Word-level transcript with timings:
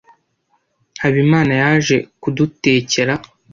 Habimana 1.03 1.53
yaje 1.63 1.95
kudutekera. 2.21 3.13